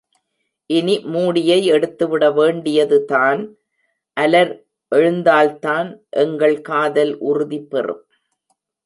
இனி 0.65 0.99
மூடியை 0.99 1.65
எடுத்துவிட 1.65 2.31
வேண்டியதுதான். 2.31 3.55
அலர் 4.13 4.65
எழுந்தால்தான் 4.95 5.97
எங்கள் 6.09 6.61
காதல் 6.61 7.17
உறுதிபெறும். 7.17 8.03